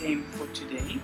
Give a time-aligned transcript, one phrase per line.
[0.00, 0.98] game for today.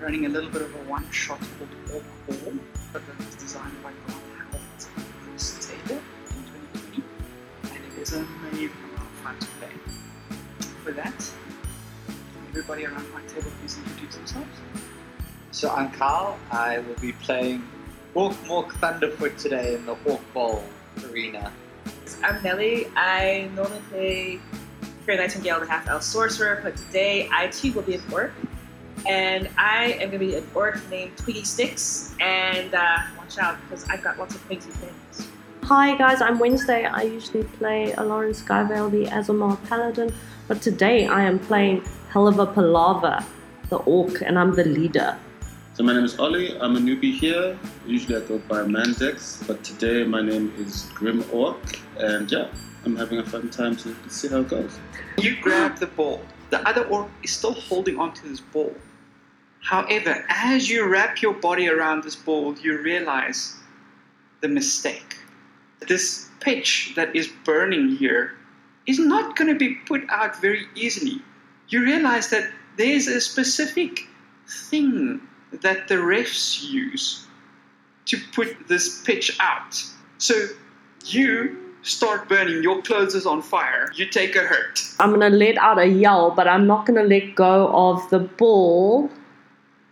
[0.00, 2.54] Running a little bit of a one shot called Orc Ball,
[2.94, 4.60] that was designed by Grant Howard
[4.96, 7.02] and Chris Taylor in 2020.
[7.64, 9.72] And it is an amazing amount of fun to play.
[10.86, 11.30] With that,
[12.48, 14.48] everybody around my table please introduce themselves?
[15.50, 16.38] So I'm Carl.
[16.50, 17.68] I will be playing
[18.14, 20.64] Hawk Mork Thunderfoot today in the Hawk Bowl
[21.10, 21.52] arena.
[22.24, 22.86] I'm Nelly.
[22.96, 24.40] I normally play
[25.06, 28.32] Fairy Nightingale, the half elf sorcerer, but today I too will be an orc.
[29.08, 32.14] And I am going to be an orc named Twiggy Sticks.
[32.20, 35.28] And uh, watch out, because I've got lots of crazy things.
[35.64, 36.84] Hi guys, I'm Wednesday.
[36.84, 40.12] I usually play Aloran Skyvale, the Aasimar Paladin,
[40.48, 43.24] but today I am playing Helva Palava,
[43.68, 45.16] the Orc, and I'm the leader.
[45.74, 46.58] So my name is Ollie.
[46.58, 47.56] I'm a newbie here.
[47.86, 52.48] Usually I go by Mandex, but today my name is Grim Orc, and yeah,
[52.84, 54.78] I'm having a fun time to see how it goes.
[55.18, 56.22] You grab the ball.
[56.50, 58.74] The other orc is still holding onto this ball.
[59.60, 63.56] However, as you wrap your body around this ball, you realize
[64.40, 65.16] the mistake.
[65.86, 68.32] This pitch that is burning here
[68.86, 71.20] is not going to be put out very easily.
[71.68, 74.06] You realize that there's a specific
[74.48, 75.20] thing
[75.52, 77.26] that the refs use
[78.06, 79.82] to put this pitch out.
[80.18, 80.46] So
[81.04, 84.82] you start burning, your clothes is on fire, you take a hurt.
[84.98, 89.10] I'm gonna let out a yell, but I'm not gonna let go of the ball,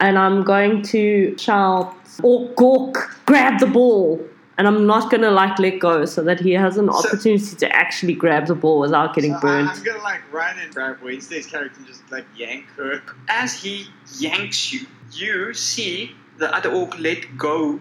[0.01, 2.95] and I'm going to shout, "Orc, Gork,
[3.27, 4.21] grab the ball!"
[4.59, 7.77] And I'm not gonna like let go, so that he has an So- opportunity to
[7.77, 9.71] actually grab the ball without getting So I- burnt.
[9.71, 13.01] I'm gonna like run and grab Wednesday's character and just like yank her.
[13.29, 13.87] As he
[14.19, 14.81] yanks you,
[15.13, 17.81] you see the other orc let go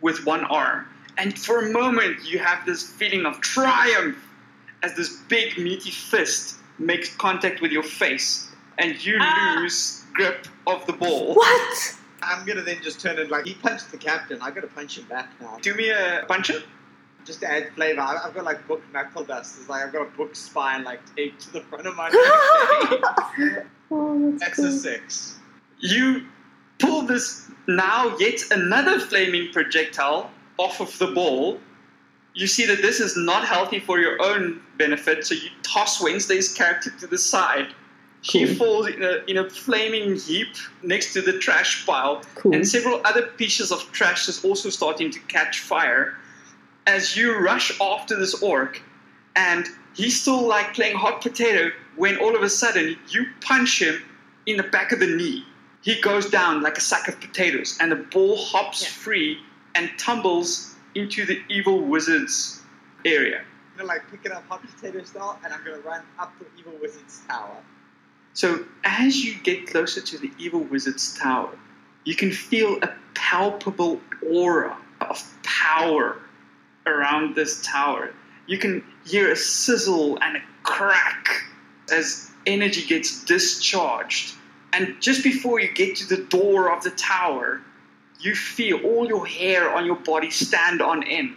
[0.00, 0.86] with one arm.
[1.20, 4.16] And for a moment, you have this feeling of triumph
[4.82, 8.48] as this big, meaty fist makes contact with your face,
[8.78, 9.56] and you Ah.
[9.58, 11.34] lose grip of the ball.
[11.34, 11.96] What?
[12.22, 14.38] I'm gonna then just turn and like he punched the captain.
[14.40, 15.58] I gotta punch him back now.
[15.60, 16.50] Do me a punch
[17.26, 19.56] Just to add flavor, I- I've got like book knuckle dust.
[19.60, 23.66] It's like I've got a book spine like taped to the front of my neck.
[23.90, 25.34] Oh, that's That's a six.
[25.80, 26.24] You
[26.78, 30.30] pull this now yet another flaming projectile
[30.60, 31.58] off of the ball.
[32.34, 36.52] You see that this is not healthy for your own benefit, so you toss Wednesday's
[36.52, 37.68] character to the side.
[38.22, 38.54] She Cool.
[38.56, 42.54] falls in a, in a flaming heap next to the trash pile, Cool.
[42.54, 46.16] and several other pieces of trash is also starting to catch fire.
[46.86, 48.80] As you rush after this orc,
[49.36, 54.02] and he's still like playing hot potato when all of a sudden you punch him
[54.46, 55.44] in the back of the knee.
[55.82, 58.88] He goes down like a sack of potatoes, and the ball hops Yeah.
[58.90, 59.38] free
[59.74, 62.60] and tumbles into the evil wizard's
[63.04, 63.38] area.
[63.38, 66.44] I'm gonna like pick it up hot potato style, and I'm gonna run up to
[66.44, 67.56] the evil wizard's tower.
[68.34, 71.56] So as you get closer to the evil wizard's tower,
[72.04, 76.18] you can feel a palpable aura of power
[76.86, 78.12] around this tower.
[78.46, 81.28] You can hear a sizzle and a crack
[81.92, 84.34] as energy gets discharged.
[84.72, 87.60] And just before you get to the door of the tower,
[88.20, 91.34] you feel all your hair on your body stand on end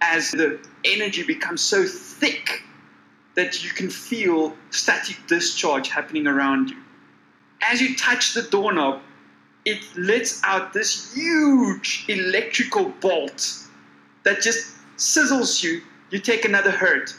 [0.00, 2.62] as the energy becomes so thick
[3.34, 6.76] that you can feel static discharge happening around you.
[7.62, 9.00] As you touch the doorknob,
[9.64, 13.66] it lets out this huge electrical bolt
[14.24, 15.82] that just sizzles you.
[16.10, 17.14] You take another hurt.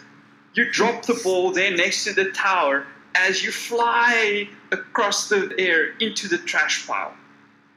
[0.54, 2.86] You drop the ball there next to the tower
[3.16, 7.14] as you fly across the air into the trash pile.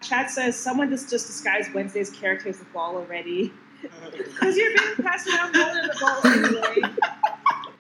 [0.01, 3.53] Chat says someone just, just disguised Wednesday's character as the ball already.
[4.13, 6.97] Because you're being passed around rolling the ball anyway.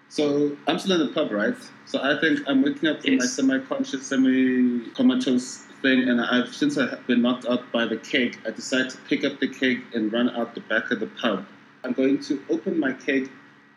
[0.08, 1.54] So I'm still in the pub, right?
[1.84, 7.06] So I think I'm waking up from my semi-conscious, semi-comatose thing, and I've since I've
[7.06, 10.30] been knocked out by the keg, I decide to pick up the keg and run
[10.30, 11.46] out the back of the pub.
[11.84, 13.30] I'm going to open my keg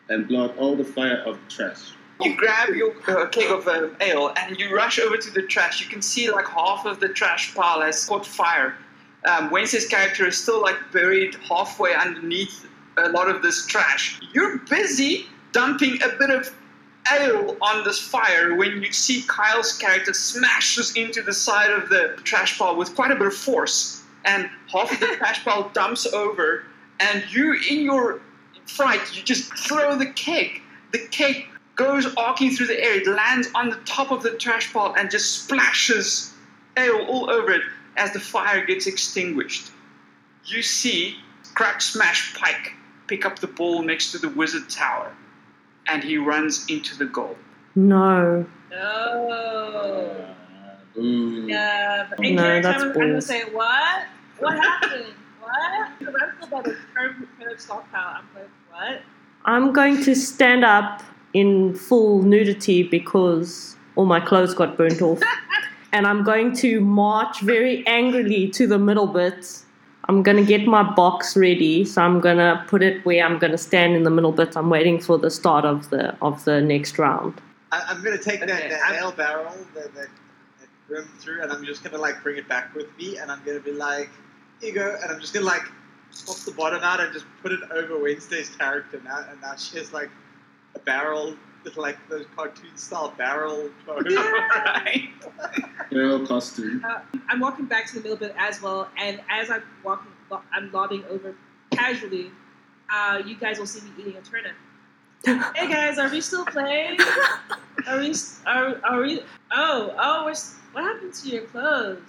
[0.08, 1.92] and blow out all the fire of the trash.
[2.22, 5.82] You grab your uh, keg of uh, ale and you rush over to the trash.
[5.82, 8.76] You can see like half of the trash pile has caught fire.
[9.24, 12.66] Um, Wednesday's character is still like buried halfway underneath
[12.98, 14.20] a lot of this trash.
[14.32, 16.54] You're busy dumping a bit of
[17.12, 22.16] ale on this fire when you see Kyle's character smashes into the side of the
[22.24, 26.06] trash pile with quite a bit of force, and half of the trash pile dumps
[26.06, 26.64] over,
[27.00, 28.20] and you, in your
[28.66, 30.62] fright, you just throw the keg.
[30.92, 33.00] The keg goes arcing through the air.
[33.00, 36.32] It lands on the top of the trash pile and just splashes
[36.76, 37.62] ale all over it
[37.96, 39.70] as the fire gets extinguished.
[40.44, 41.16] You see
[41.54, 42.72] Crack Smash Pike
[43.06, 45.12] pick up the ball next to the wizard tower,
[45.86, 47.36] and he runs into the goal.
[47.74, 48.46] No.
[48.70, 50.34] No.
[50.96, 51.46] Ooh.
[51.46, 52.06] Yeah.
[52.10, 54.04] But No, in character, that's I'm, I'm gonna say what?
[54.38, 55.14] What happened?
[55.40, 55.92] what?
[56.00, 58.18] The rest about the term kind of stockpile.
[58.18, 59.02] I'm like, what?
[59.44, 61.02] I'm going to stand up
[61.34, 65.20] in full nudity because all my clothes got burnt off.
[65.92, 69.60] and I'm going to march very angrily to the middle bit.
[70.08, 71.84] I'm going to get my box ready.
[71.84, 74.56] So I'm going to put it where I'm going to stand in the middle bit.
[74.56, 77.40] I'm waiting for the start of the of the next round.
[77.72, 80.08] I, I'm gonna take Okay, that, that I'm- nail barrel that, that,
[80.60, 83.42] that rim through, and I'm just gonna like bring it back with me, and I'm
[83.44, 84.10] gonna be like,
[84.60, 85.62] "Here you go," and I'm just gonna like
[86.24, 89.76] pop the bottom out and just put it over Wednesday's character now, and now she
[89.78, 90.23] has like a
[90.84, 91.36] barrel
[91.76, 93.70] like those cartoon style barrel.
[93.88, 95.10] right?
[95.90, 96.84] Hero costume.
[97.28, 100.10] I'm walking back to the middle bit as well, and as I'm walking,
[100.52, 101.34] I'm lobbing over
[101.70, 102.30] casually.
[102.92, 104.52] Uh, you guys will see me eating a turnip.
[105.54, 106.98] hey guys, are we still playing?
[107.86, 108.14] Are we?
[108.46, 109.22] Are, are we?
[109.52, 110.34] Oh, oh, we're,
[110.72, 112.02] what happened to your clothes?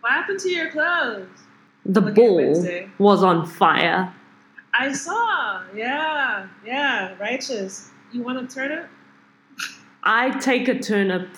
[0.00, 1.28] What happened to your clothes?
[1.84, 4.12] The Look at ball was on fire.
[4.78, 5.62] I saw.
[5.74, 7.90] Yeah, yeah, righteous.
[8.12, 8.88] You want a turnip?
[10.02, 11.28] I take a turnip.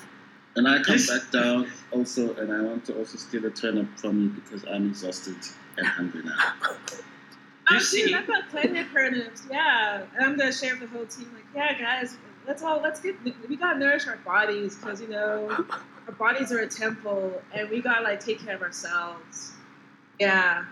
[0.57, 4.21] And I come back down also, and I want to also steal a turnip from
[4.23, 5.37] you because I'm exhausted
[5.77, 6.35] and hungry now.
[7.71, 9.47] Oh, You dude, I've got plenty of turnips.
[9.51, 11.31] Yeah, and I'm gonna share with the whole team.
[11.35, 13.15] Like, yeah, guys, let's all let's get
[13.49, 15.67] we gotta nourish our bodies because you know
[16.07, 19.53] our bodies are a temple, and we gotta like take care of ourselves.
[20.19, 20.65] Yeah,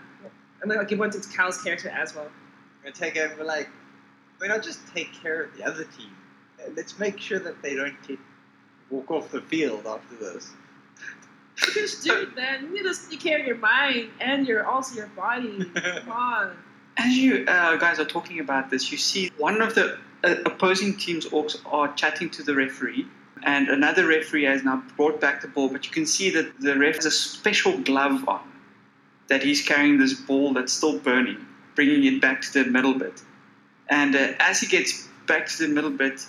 [0.61, 2.29] I'm gonna give one to Cal's character as well.
[2.87, 3.69] I'm take it and be like,
[4.37, 6.15] why not just take care of the other team?
[6.75, 8.17] Let's make sure that they don't get
[8.89, 10.51] walk off the field after this.
[11.55, 15.07] Because, dude, man, you need to take care of your mind and your also your
[15.07, 15.65] body.
[15.75, 16.57] Come on.
[16.97, 20.95] As you uh, guys are talking about this, you see one of the uh, opposing
[20.97, 23.05] team's orcs are chatting to the referee,
[23.43, 25.69] and another referee has now brought back the ball.
[25.69, 28.49] But you can see that the ref has a special glove on,
[29.27, 31.45] that he's carrying this ball that's still burning,
[31.77, 33.21] bringing it back to the middle bit.
[33.89, 36.25] And uh, as he gets back to the middle bit,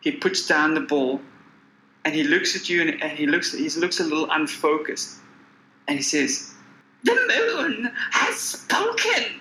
[0.00, 1.20] he puts down the ball,
[2.04, 5.18] and he looks at you, and, and he looks he looks a little unfocused,
[5.88, 6.54] and he says,
[7.02, 9.40] "The moon has spoken."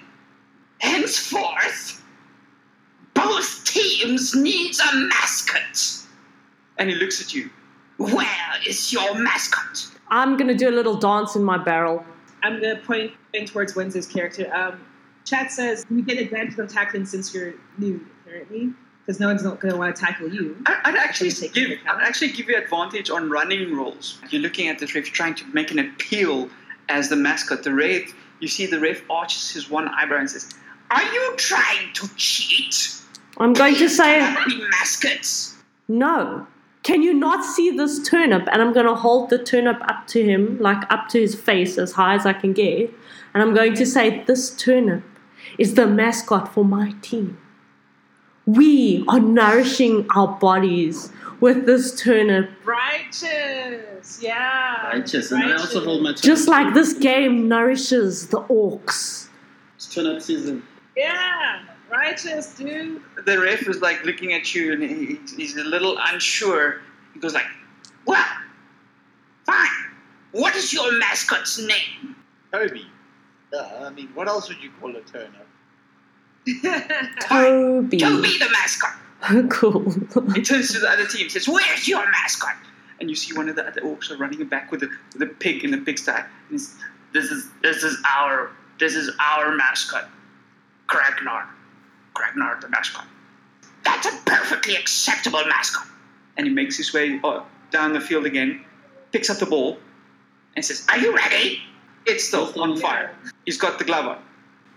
[0.80, 2.04] Henceforth,
[3.14, 6.04] both teams needs a mascot.
[6.78, 7.50] And he looks at you.
[7.98, 9.88] Where is your mascot?
[10.10, 12.04] I'm gonna do a little dance in my barrel.
[12.44, 14.54] I'm gonna point in towards Wednesday's character.
[14.54, 14.80] Um,
[15.26, 18.70] chat says you get advantage on tackling since you're new, apparently,
[19.06, 20.56] because no one's not gonna want to tackle you.
[20.66, 22.02] I- I'd actually Please take give into account.
[22.02, 24.20] I'd actually give you advantage on running rolls.
[24.30, 26.50] You're looking at this ref trying to make an appeal
[26.88, 27.64] as the mascot.
[27.64, 30.54] The ref, you see the ref arches his one eyebrow and says,
[30.92, 33.02] "Are you trying to cheat?
[33.38, 35.56] I'm going to say Happy mascots."
[35.88, 36.48] no.
[36.84, 38.48] Can you not see this turnip?
[38.52, 41.80] And I'm going to hold the turnip up to him, like up to his face,
[41.80, 42.94] as high as I can get.
[43.34, 45.02] And I'm going to say, This turnip
[45.58, 47.38] is the mascot for my team.
[48.46, 54.88] We are nourishing our bodies with this turnip, Righteous, yeah.
[54.90, 55.32] Righteous.
[55.32, 56.22] And I also hold my turnip.
[56.22, 59.30] just like this game nourishes the orcs.
[59.76, 60.64] It's turnip season.
[60.96, 63.02] Yeah, righteous, dude.
[63.26, 66.82] the ref is like looking at you and he, he's a little unsure.
[67.14, 67.48] He goes like,
[68.06, 68.26] "Well,
[69.46, 69.68] fine.
[70.32, 72.16] What is your mascot's name?"
[72.52, 72.86] Toby.
[73.54, 75.45] Uh, I mean, what else would you call a turnip?
[77.22, 77.98] Toby.
[77.98, 78.96] Toby the mascot.
[79.50, 79.92] cool.
[80.34, 82.56] He turns to the other team, says, "Where's your mascot?"
[83.00, 85.26] And you see one of the other orcs are running back with the, with the
[85.26, 86.24] pig in the pigsty.
[86.52, 90.10] This is this is our this is our mascot,
[90.88, 91.46] Kragnar.
[92.14, 93.06] Kragnar the mascot.
[93.84, 95.88] That's a perfectly acceptable mascot.
[96.38, 98.64] And he makes his way uh, down the field again,
[99.12, 99.78] picks up the ball,
[100.56, 101.62] and says, "Are you ready?"
[102.06, 103.16] It's still on fire.
[103.46, 104.24] He's got the glove on.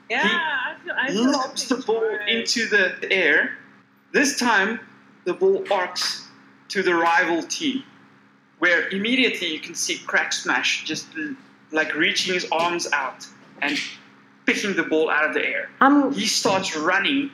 [0.09, 0.39] Yeah, I feel.
[0.41, 0.58] I feel
[1.11, 2.29] lobs the ball right.
[2.29, 3.57] into the air.
[4.13, 4.81] This time,
[5.25, 6.27] the ball arcs
[6.69, 7.83] to the rival team,
[8.59, 11.07] where immediately you can see Crack Smash just
[11.73, 13.27] like reaching his arms out
[13.61, 13.79] and
[14.47, 15.71] picking the ball out of the air.
[15.81, 17.31] I'm He starts running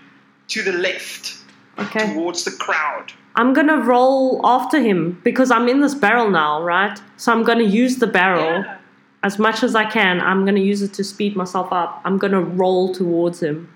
[0.48, 1.38] to the left
[1.78, 2.12] okay.
[2.12, 3.12] towards the crowd.
[3.36, 7.00] I'm gonna roll after him because I'm in this barrel now, right?
[7.16, 8.78] So I'm gonna use the barrel Yeah.
[9.24, 10.20] As much as I can.
[10.20, 12.00] I'm gonna use it to speed myself up.
[12.04, 13.68] I'm gonna roll towards him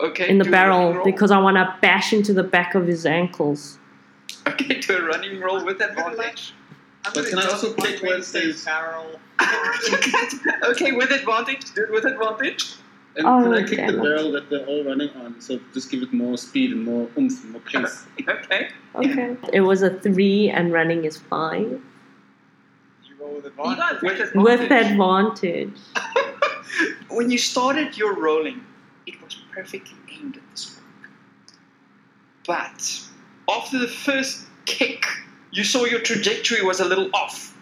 [0.00, 0.28] Okay.
[0.28, 2.86] in the do a running barrel because I want to bash into the back of
[2.86, 3.78] his ankles.
[4.48, 6.54] Okay, do a running roll with advantage.
[7.04, 9.20] I'm But can I go also with take Wednesday's Wednesday's- barrel?
[10.70, 11.72] okay, with advantage.
[11.74, 12.74] Do it with advantage.
[13.16, 15.40] And Oh, can I oh, kick the barrel that they're all running on?
[15.40, 18.06] So just give it more speed and more oomph, and more pace.
[18.26, 18.68] Okay.
[18.94, 19.36] Okay.
[19.52, 21.80] It was a three, and running is five
[23.20, 23.78] You with You advantage.
[23.78, 24.92] got With with advantage.
[24.92, 25.78] advantage.
[27.08, 28.64] when you started your rolling,
[29.06, 31.10] it was perfectly aimed at this orc.
[32.46, 33.00] But
[33.52, 35.04] after the first kick,
[35.50, 37.56] you saw your trajectory was a little off.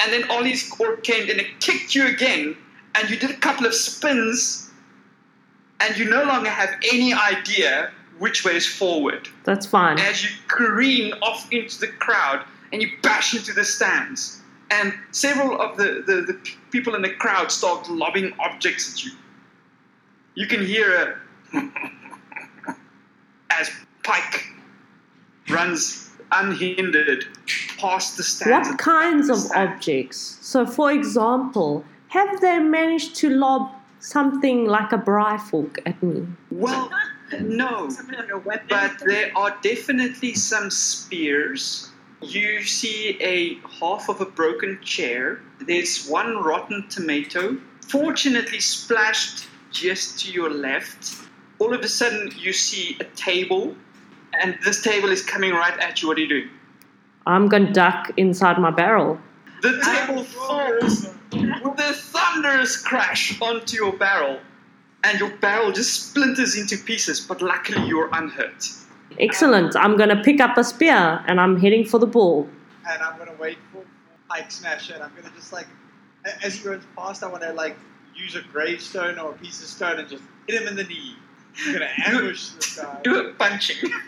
[0.00, 2.56] And then Ollie's orc came and it kicked you again,
[2.94, 4.70] and you did a couple of spins,
[5.80, 9.28] and you no longer have any idea which way is forward.
[9.44, 9.98] That's fine.
[10.00, 15.60] As you careen off into the crowd and you bash into the stands, and several
[15.60, 16.38] of the, the, the
[16.70, 19.12] people in the crowd start lobbing objects at you.
[20.34, 21.18] You can hear
[21.54, 21.62] a
[23.50, 23.70] as
[24.02, 24.46] Pike
[25.48, 27.24] runs unhindered
[27.78, 28.68] past the stands.
[28.68, 29.70] What kinds of Stand.
[29.70, 30.38] objects?
[30.40, 36.26] So, for example, have they managed to lob something like a bryfork at me?
[36.50, 36.90] Well,
[37.40, 37.88] no.
[38.44, 38.68] like.
[38.68, 41.87] But there are definitely some spears.
[42.20, 45.40] You see a half of a broken chair.
[45.60, 51.16] There's one rotten tomato, fortunately splashed just to your left.
[51.60, 53.76] All of a sudden, you see a table,
[54.40, 56.08] and this table is coming right at you.
[56.08, 56.50] What are you doing?
[57.26, 59.20] I'm going to duck inside my barrel.
[59.62, 64.40] The table falls with a thunderous crash onto your barrel,
[65.04, 68.66] and your barrel just splinters into pieces, but luckily you're unhurt.
[69.18, 69.74] Excellent.
[69.76, 72.48] I'm going to pick up a spear and I'm heading for the ball.
[72.88, 73.86] and I'm gonna wait for, for
[74.28, 75.66] Pike Smasher, and I'm gonna just like,
[76.42, 77.76] as he runs past, I want to like
[78.16, 81.14] use a gravestone or a piece of stone and just hit him in the knee.
[81.66, 83.00] I'm gonna ambush this guy.
[83.02, 83.90] Do a punching.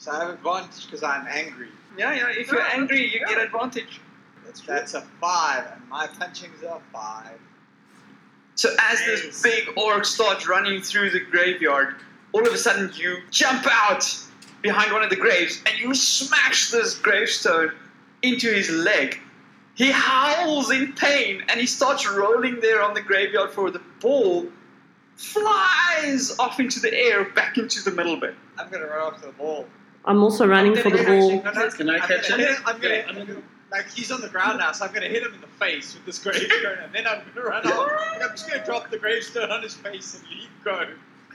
[0.00, 1.70] So I have advantage because I'm angry.
[1.98, 2.28] Yeah, yeah.
[2.30, 4.00] If you're angry, you get advantage.
[4.46, 7.36] That's, that's a five, and my punching's a five.
[8.54, 11.96] So as this big orc starts running through the graveyard,
[12.32, 14.04] all of a sudden you jump out
[14.62, 17.72] behind one of the graves and you smash this gravestone
[18.22, 19.20] into his leg.
[19.74, 23.70] He howls in pain and he starts rolling there on the graveyard floor.
[23.70, 24.46] The ball
[25.16, 28.34] flies off into the air back into the middle bit.
[28.58, 29.66] I'm gonna run off to the ball.
[30.04, 31.30] I'm also running for the ball.
[31.42, 32.58] No, no, Can I I'm catch gonna it?
[32.66, 35.06] I'm gonna, Yeah, I'm I'm gonna- like he's on the ground now, so I'm gonna
[35.08, 37.90] hit him in the face with this gravestone, and then I'm gonna run off.
[38.20, 40.86] I'm just gonna drop the gravestone on his face and leave go.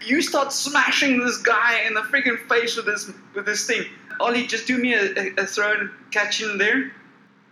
[0.02, 3.84] You start smashing this guy in the freaking face with this with this thing.
[4.20, 6.92] Ollie, just do me a, a, a throw and catch in there.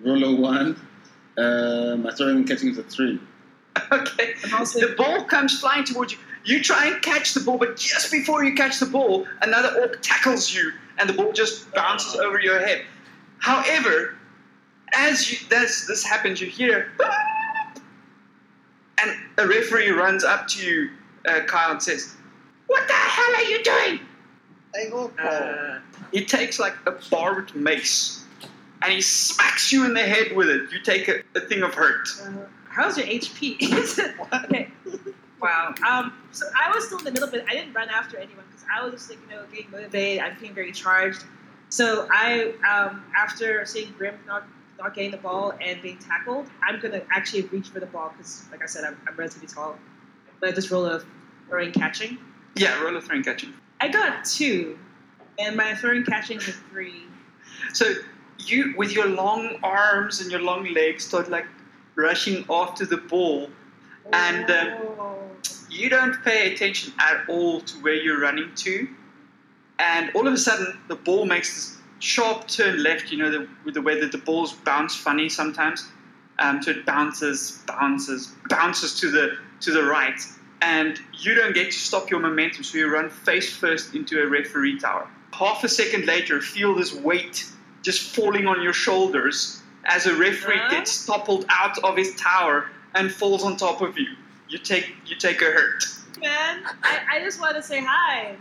[0.02, 0.80] Roll a one.
[1.38, 3.20] Uh, my throwing and catching is a three.
[3.92, 4.34] Okay.
[4.54, 6.20] Also- The ball comes flying towards you.
[6.44, 10.00] You try and catch the ball, but just before you catch the ball, another orc
[10.02, 12.84] tackles you, and the ball just bounces over your head.
[13.40, 14.16] However,
[14.94, 16.92] as you, this, this happens, you hear,
[19.02, 20.90] and a referee runs up to you,
[21.28, 22.16] uh, Kyle, and says,
[22.72, 24.00] "What the hell are you doing?"
[24.74, 25.12] Hey, orc.
[25.22, 25.80] Uh,
[26.14, 28.24] He takes like a barbed mace,
[28.82, 30.72] and he smacks you in the head with it.
[30.72, 32.08] You take a, a thing of hurt.
[32.24, 33.58] uh, how's your HP?
[34.46, 34.70] okay.
[35.42, 35.74] Wow.
[35.90, 37.44] Um, so I was still in the middle but.
[37.50, 40.22] I didn't run after anyone because I was just like, you know, getting motivated.
[40.24, 41.24] I'm feeling very charged.
[41.70, 44.44] So I, um, after seeing Grim not
[44.78, 48.46] not getting the ball and being tackled, I'm gonna actually reach for the ball because,
[48.52, 49.80] like I said, I'm, I'm relatively tall.
[50.40, 51.02] But I just roll a
[51.50, 52.20] throwing catching.
[52.56, 53.54] Yeah, roll a throwing catching.
[53.80, 54.78] I got two,
[55.40, 57.04] and my throwing catching is three.
[57.74, 57.94] So
[58.40, 61.46] you, with your long arms and your long legs, start like
[61.96, 63.50] rushing after the ball.
[64.14, 64.68] And, um,
[65.00, 65.18] Oh.
[65.70, 68.90] You don't pay attention at all to where you're running to,
[69.80, 73.10] and all of a sudden the ball makes this sharp turn left.
[73.10, 75.88] You know, the, with the way that the balls bounce funny sometimes.
[76.40, 80.20] Um, so it bounces, bounces, bounces to the to the right,
[80.62, 82.64] and you don't get to stop your momentum.
[82.64, 85.08] So you run face first into a referee tower.
[85.34, 87.46] Half a second later, feel this weight
[87.84, 90.70] just falling on your shoulders as a referee Huh?
[90.72, 94.08] gets toppled out of his tower and falls on top of you.
[94.50, 95.84] You take you take a hurt.
[96.22, 96.64] man.
[96.84, 98.36] I, I just want to say hi.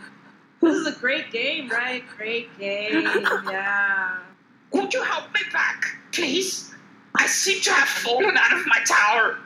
[0.61, 2.03] This is a great game, right?
[2.19, 3.03] Great game,
[3.51, 4.19] yeah.
[4.73, 6.75] Could you help me back, please?
[7.17, 9.39] I seem to have fallen out of my tower.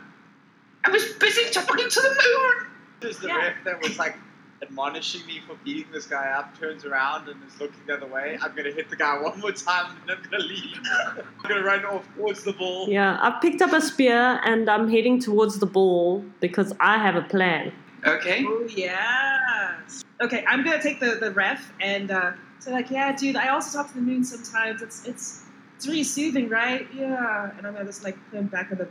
[0.85, 2.67] I was busy talking to the moon.
[3.01, 3.37] There's the Yeah.
[3.39, 4.17] ref that was like
[4.63, 8.39] admonishing me for beating this guy up, turns around and is looking the other way.
[8.41, 10.79] I'm gonna hit the guy one more time and I'm gonna leave.
[11.17, 12.89] I'm gonna run off towards the ball.
[12.89, 17.17] Yeah, I've picked up a spear and I'm heading towards the ball because I have
[17.17, 17.73] a plan.
[18.07, 18.45] Okay.
[18.47, 19.81] Oh yeah.
[20.21, 23.37] Okay, I'm gonna take the, the ref and uh, say like, yeah, dude.
[23.37, 24.83] I also talk to the moon sometimes.
[24.83, 25.45] It's it's
[25.77, 26.87] it's really soothing, right?
[26.95, 27.51] Yeah.
[27.57, 28.89] And I'm gonna just like put him back in the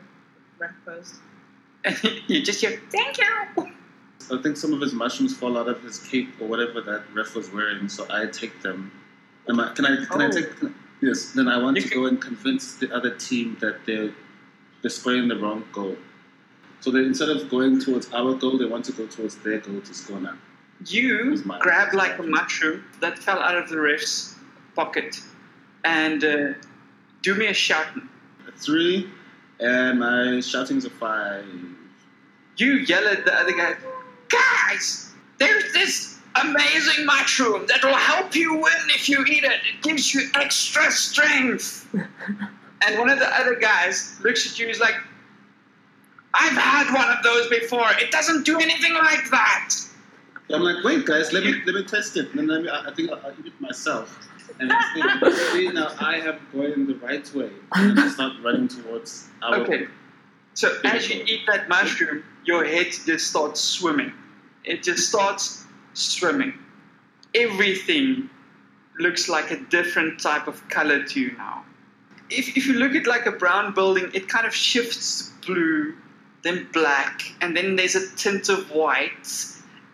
[0.59, 1.15] ref post.
[2.27, 3.71] you just hear, thank you.
[4.31, 7.35] I think some of his mushrooms fall out of his cape or whatever that ref
[7.35, 8.91] was wearing, so I take them.
[9.49, 10.05] Am I, can I?
[10.05, 10.31] Can I Oh.
[10.31, 10.47] take?
[11.01, 11.31] Yes.
[11.33, 14.11] Then I want You to can- go and convince the other team that they're
[14.81, 15.97] they're spraying the wrong goal.
[16.79, 19.81] So they instead of going towards our goal, they want to go towards their goal
[19.81, 20.35] to score now.
[20.85, 24.35] You grab like a mushroom that fell out of the ref's
[24.75, 25.19] pocket
[25.83, 26.53] and uh,
[27.21, 27.87] do me a shout.
[28.57, 29.09] Three,
[29.63, 31.45] and my shouting's a five.
[32.57, 33.75] You yell at the other guy,
[34.29, 39.51] guys, there's this amazing mushroom that will help you win if you eat it.
[39.51, 41.87] It gives you extra strength.
[41.93, 44.95] and one of the other guys looks at you and is like,
[46.33, 47.87] I've had one of those before.
[47.99, 49.75] It doesn't do anything like that.
[50.51, 52.29] I'm like, wait, guys, let me let me test it.
[52.31, 54.19] And then let me, I I think I'll, I'll eat it myself.
[54.59, 57.49] And I think, see, now I am going the right way.
[57.73, 59.87] And I start running towards our Okay.
[60.53, 64.13] So as you eat that mushroom, your head just starts swimming.
[64.63, 66.53] It just starts swimming.
[67.33, 68.29] Everything
[68.99, 71.65] looks like a different type of color to you now.
[72.29, 75.95] If, if you look at like a brown building, it kind of shifts to blue,
[76.43, 79.27] then black, and then there's a tint of white.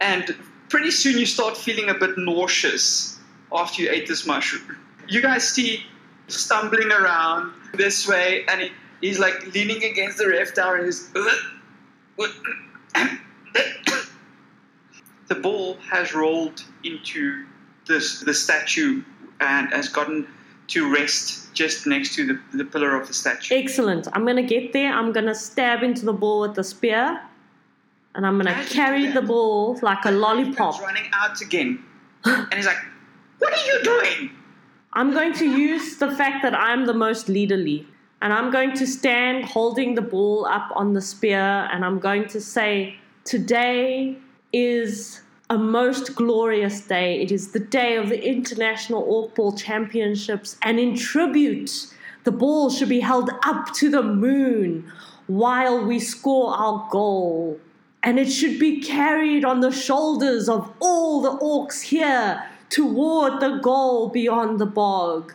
[0.02, 0.36] And
[0.68, 3.19] pretty soon you start feeling a bit nauseous
[3.54, 4.78] after you ate this mushroom.
[5.08, 5.86] You guys see
[6.28, 11.12] stumbling around this way, and he, he's like leaning against the ref tower, and he's.
[15.28, 17.46] the ball has rolled into
[17.88, 19.02] this the statue
[19.40, 20.28] and has gotten
[20.68, 23.56] to rest just next to the, the pillar of the statue.
[23.56, 24.08] Excellent.
[24.14, 24.94] I'm gonna get there.
[24.94, 27.22] I'm gonna stab into the ball with the spear,
[28.16, 30.80] and I'm gonna carry the ball like a lollipop.
[30.82, 31.84] running out again,
[32.26, 32.78] and he's like,
[33.40, 34.32] "What are you doing?"
[34.94, 37.86] I'm going to use the fact that I'm the most leaderly,
[38.22, 42.28] and I'm going to stand holding the ball up on the spear, and I'm going
[42.30, 44.18] to say, Today
[44.52, 47.22] is a most glorious day.
[47.22, 52.70] It is the day of the International Orc Ball Championships, and in tribute, the ball
[52.70, 54.92] should be held up to the moon
[55.28, 57.60] while we score our goal.
[58.02, 63.60] And it should be carried on the shoulders of all the orcs here toward the
[63.62, 65.34] goal beyond the bog.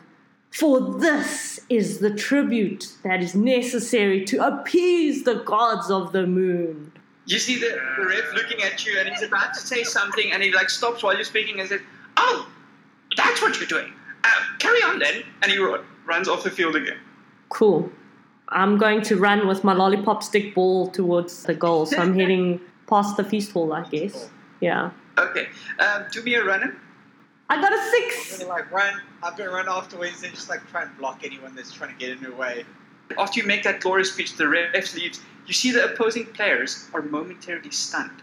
[0.51, 6.93] For this is the tribute that is necessary to appease the gods of the moon.
[7.27, 10.43] You see the, the ref looking at you, and he's about to say something, and
[10.43, 11.81] he like stops while you're speaking and says,
[12.17, 12.49] "Oh,
[13.17, 13.93] that's what you're doing.
[14.23, 16.99] Uh, carry on then." And he ru- runs off the field again.
[17.49, 17.91] Cool.
[18.51, 22.61] I'm going to run with my lollipop stick ball towards the goal, so I'm heading
[22.87, 24.31] past the feast hall, I guess.
[24.61, 24.93] Yeah.
[25.19, 26.75] Okay, um, do me a runner.
[27.51, 28.39] I got a I'm six!
[28.39, 29.01] gonna like run.
[29.23, 31.99] I'm gonna run after Wednesday, and just like try and block anyone that's trying to
[31.99, 32.65] get in your way.
[33.19, 35.21] After you make that glorious speech, the ref leaves.
[35.47, 38.23] You see the opposing players are momentarily stunned.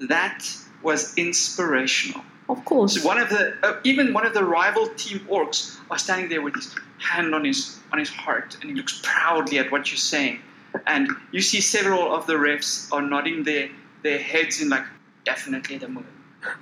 [0.00, 0.44] That
[0.82, 2.22] was inspirational.
[2.50, 3.00] Of course.
[3.00, 6.42] So one of the uh, even one of the rival team orcs are standing there
[6.42, 9.96] with his hand on his on his heart, and he looks proudly at what you're
[9.96, 10.40] saying.
[10.86, 13.70] And you see several of the refs are nodding their
[14.02, 14.84] their heads in like
[15.24, 16.06] definitely the moon.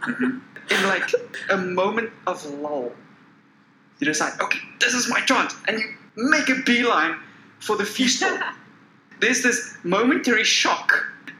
[0.08, 0.42] In
[0.84, 1.10] like
[1.50, 2.92] a moment of lull,
[3.98, 5.86] you decide, okay, this is my chance, and you
[6.16, 7.18] make a beeline
[7.60, 8.38] for the feast hall.
[9.20, 10.92] There's this momentary shock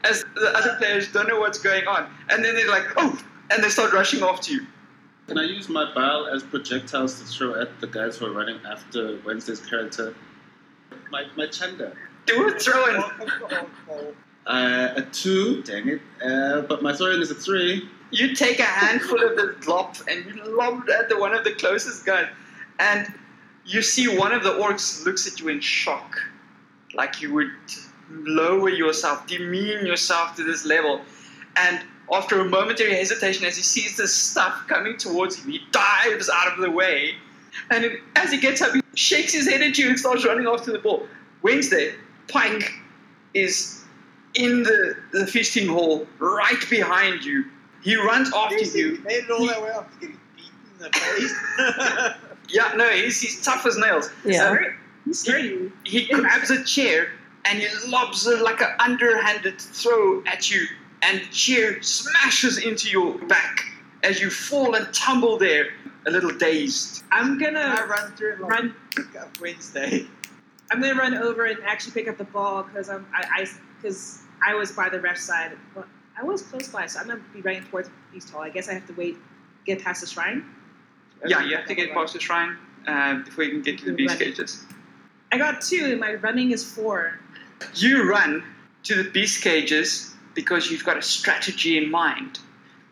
[0.03, 3.17] as the other players don't know what's going on, and then they're like, oh,
[3.51, 4.65] and they start rushing after you.
[5.27, 8.59] Can I use my bile as projectiles to throw at the guys who are running
[8.65, 10.15] after Wednesday's character?
[11.11, 11.93] My, my chanda.
[12.25, 12.97] Do a throw in.
[12.97, 14.13] Welcome to Orc Ball.
[14.45, 16.01] Uh, a two, dang it.
[16.25, 17.87] Uh, but my throwing is a three.
[18.11, 21.43] You take a handful of the glop and you lob it at the one of
[21.43, 22.27] the closest guys,
[22.79, 23.13] and
[23.65, 26.17] you see one of the orcs looks at you in shock,
[26.95, 27.51] like you would
[28.09, 31.01] lower yourself, demean yourself to this level,
[31.55, 36.29] and after a momentary hesitation, as he sees this stuff coming towards him, he dives
[36.29, 37.13] out of the way,
[37.69, 40.71] and as he gets up, he shakes his head at you and starts running after
[40.71, 41.07] the ball.
[41.43, 41.93] Wednesday,
[42.27, 42.73] Pike
[43.35, 43.83] is
[44.33, 47.45] in the, the feasting hall right behind you.
[47.81, 48.95] He runs after you.
[48.95, 52.15] he made it all that way after getting beaten in the face.
[52.51, 54.09] Yeah, no, he's, he's tough as nails.
[54.25, 54.55] Yeah.
[55.11, 57.09] So he, he grabs a chair
[57.45, 60.65] and he lobs a, like an underhanded throw at you,
[61.01, 63.65] and the chair smashes into your back
[64.03, 65.69] as you fall and tumble there,
[66.07, 67.03] a little dazed.
[67.11, 68.75] I'm gonna run through and like, run.
[68.95, 70.07] pick up Wednesday.
[70.71, 74.53] I'm gonna run over and actually pick up the ball because I'm I because I,
[74.53, 75.53] was by the ref side.
[76.19, 78.41] I was close by, so I'm gonna be running towards East Hall.
[78.41, 79.17] I guess I have to wait,
[79.65, 80.43] get past the shrine.
[81.25, 83.93] Yeah, you have to get past the shrine uh, before you can get to the
[83.93, 84.65] beast cages.
[85.31, 87.19] I got two, and my running is four.
[87.75, 88.43] You run
[88.83, 92.39] to the beast cages because you've got a strategy in mind.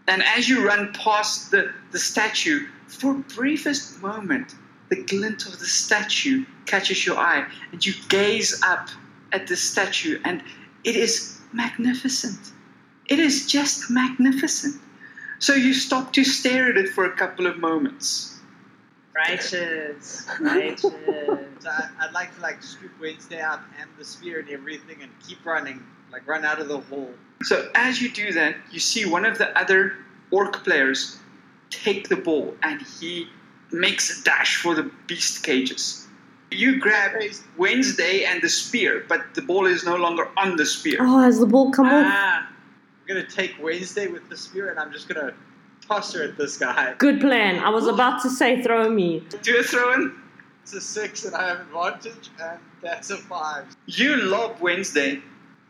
[0.07, 4.55] And as you run past the, the statue, for briefest moment,
[4.89, 8.87] the glint of the statue catches your eye, and you gaze up
[9.33, 10.41] at the statue, and
[10.85, 12.53] it is magnificent.
[13.07, 14.81] It is just magnificent.
[15.39, 18.39] So you stop to stare at it for a couple of moments.
[19.15, 20.27] Righteous.
[20.39, 20.81] Righteous.
[20.81, 25.11] So I, I'd like to like scoop Wednesday up and the spear and everything and
[25.25, 27.13] keep running, like run out of the hole.
[27.43, 29.93] So as you do that, you see one of the other
[30.31, 31.17] orc players
[31.69, 33.27] take the ball and he
[33.71, 36.07] makes a dash for the beast cages.
[36.51, 37.21] You grab
[37.57, 40.97] Wednesday and the spear, but the ball is no longer on the spear.
[41.01, 42.05] Oh, has the ball come off?
[42.07, 42.49] Ah.
[43.07, 45.33] I'm gonna take Wednesday with the spear and I'm just gonna
[45.87, 46.93] toss her at this guy.
[46.97, 47.59] Good plan.
[47.63, 49.23] I was about to say throw me.
[49.43, 50.13] Do a throw in.
[50.63, 53.63] It's a six and I have advantage, and that's a five.
[53.85, 55.21] You lob Wednesday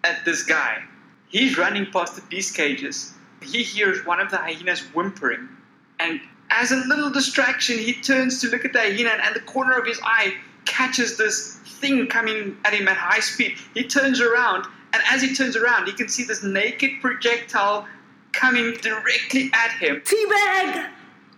[0.03, 0.81] at this guy.
[1.27, 3.13] He's running past the beast cages.
[3.43, 5.47] He hears one of the hyenas whimpering,
[5.99, 6.19] and
[6.49, 9.85] as a little distraction, he turns to look at the hyena, and the corner of
[9.85, 10.33] his eye
[10.65, 13.57] catches this thing coming at him at high speed.
[13.75, 17.87] He turns around, and as he turns around, he can see this naked projectile
[18.33, 20.01] coming directly at him.
[20.01, 20.89] Teabag!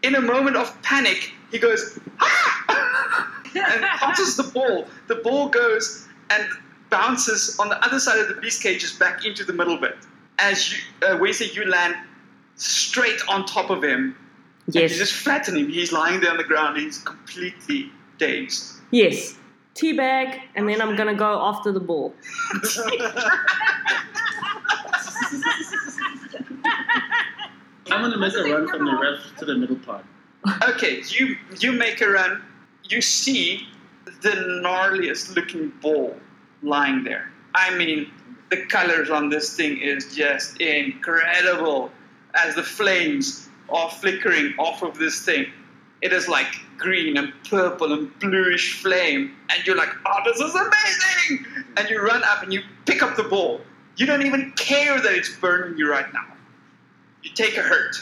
[0.03, 3.41] In a moment of panic, he goes, ah!
[3.55, 4.87] and tosses the ball.
[5.07, 6.43] The ball goes and
[6.89, 9.97] bounces on the other side of the beast cages back into the middle bit.
[10.39, 11.95] As you, uh, Wednesday, you land
[12.55, 14.15] straight on top of him.
[14.65, 14.97] And you Yes.
[14.97, 15.69] just flatten him.
[15.69, 16.77] He's lying there on the ground.
[16.77, 18.73] He's completely dazed.
[18.91, 19.35] Yes.
[19.79, 22.13] Teabag, and then I'm gonna go after the ball.
[27.91, 30.03] I'm gonna make a run from the ref to the middle part.
[30.67, 32.41] Okay, you you make a run.
[32.83, 33.67] You see
[34.21, 34.31] the
[34.63, 36.17] gnarliest looking ball
[36.61, 37.31] lying there.
[37.55, 38.11] I mean,
[38.49, 41.91] the colors on this thing is just incredible.
[42.35, 45.51] As the flames are flickering off of this thing,
[46.01, 50.55] it is like green and purple and bluish flame, and you're like, "Oh, this is
[50.55, 51.45] amazing!"
[51.77, 53.61] And you run up and you pick up the ball.
[53.97, 56.25] You don't even care that it's burning you right now.
[57.23, 57.95] You take a hurt.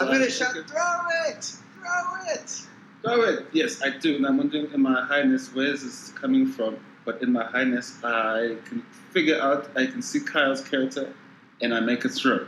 [0.00, 1.44] I'm gonna shout, throw it!
[1.78, 2.62] Throw it!
[3.02, 3.46] Throw it!
[3.52, 4.16] Yes, I do.
[4.16, 6.78] And I'm wondering in my highness where is this coming from?
[7.04, 11.12] But in my highness, I can figure out, I can see Kyle's character,
[11.60, 12.46] and I make a throw.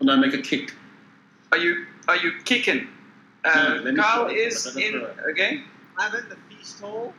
[0.00, 0.74] And I make a kick.
[1.52, 2.88] Are you are you kicking?
[3.46, 4.38] No, Uh, let me Carl throw it.
[4.38, 4.92] is Let me in.
[4.92, 5.30] throw.
[5.30, 5.62] Okay.
[5.98, 7.14] I'm in the feast hall.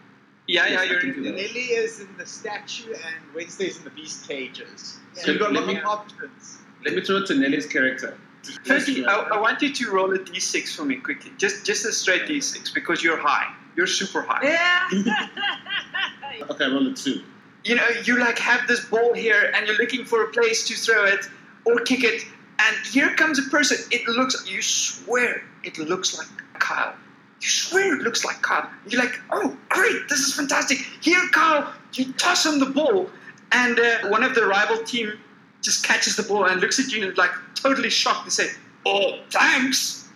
[0.48, 1.14] Yeah, yeah, I you're in.
[1.14, 1.22] do.
[1.24, 1.42] Lily
[1.82, 4.98] is in the statue, and Wednesday's in the beast cages.
[5.14, 6.60] So Let- you've got a lot me- of options.
[6.86, 8.18] Let me throw it to Nelly's character.
[8.64, 11.32] Firstly, I, I want you to roll a d6 for me quickly.
[11.38, 13.54] Just just a straight d6 because you're high.
[13.76, 14.42] You're super high.
[14.44, 14.88] yeah.
[16.52, 17.24] Okay, I roll a two.
[17.64, 20.76] You know, you like have this ball here and you're looking for a place to
[20.76, 21.28] throw it
[21.66, 22.24] or kick it,
[22.60, 23.78] and here comes a person.
[23.92, 24.50] It looks.
[24.50, 26.28] You swear it looks like
[26.60, 26.94] Kyle.
[27.42, 28.68] You swear it looks like Kyle.
[28.88, 30.80] You're like, oh, great, this is fantastic.
[31.02, 33.10] Here, Kyle, you toss him the ball,
[33.52, 35.14] and uh, one of the rival team
[35.62, 38.48] just catches the ball and looks at you and like totally shocked and say,
[38.86, 40.04] oh, thanks.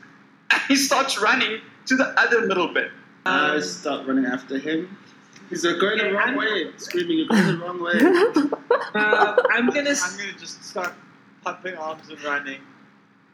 [0.53, 2.91] And he starts running to the other middle bit.
[3.25, 4.97] I Um, start running after him.
[5.49, 7.93] He's uh, going the Yeah, wrong I'm- way, screaming, You're going the wrong way.
[8.93, 9.95] um, I'm gonna.
[9.95, 10.93] I'm gonna just start
[11.43, 12.61] pumping arms and running.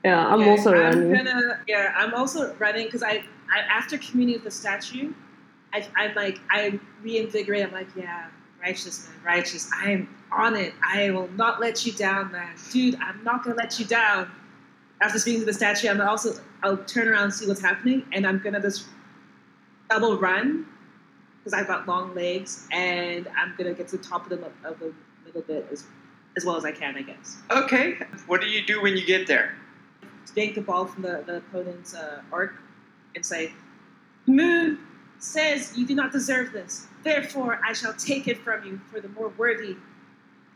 [0.04, 1.16] Yeah, I'm Okay, also running.
[1.16, 5.14] I'm gonna, yeah, I'm also running because I, I, after communing with the statue,
[5.74, 7.68] I, I'm like, I'm reinvigorated.
[7.68, 8.28] I'm like, yeah,
[8.62, 9.70] righteous man, righteous.
[9.76, 10.74] I am on it.
[10.84, 12.96] I will not let you down, man, dude.
[13.02, 14.32] I'm not gonna let you down.
[15.02, 18.26] After speaking to the statue, I'm also, I'll turn around and see what's happening, and
[18.26, 18.86] I'm gonna just
[19.90, 20.66] double run
[21.40, 24.80] because I've got long legs, and I'm gonna get to the top of the of
[24.80, 24.94] the
[25.26, 25.86] middle bit as,
[26.38, 27.38] as well as I can, I guess.
[27.52, 27.98] Okay,
[28.28, 29.56] what do you do when you get there?
[30.38, 32.54] yank the ball from the, the opponent's uh, arc
[33.16, 33.52] and say,
[34.28, 34.78] Moon
[35.20, 36.88] says you do not deserve this.
[37.04, 39.76] Therefore, I shall take it from you for the more worthy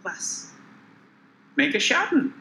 [0.02, 0.52] plus.
[1.56, 2.34] Make a shouting.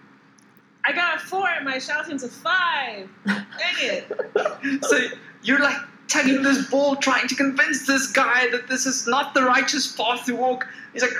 [0.84, 3.08] I got a four and my shouting's a five.
[3.26, 3.46] Dang
[3.80, 4.82] it.
[4.84, 4.98] so
[5.42, 5.76] you're like
[6.08, 10.26] tugging this ball, trying to convince this guy that this is not the righteous path
[10.26, 10.66] to walk.
[10.92, 11.12] He's like,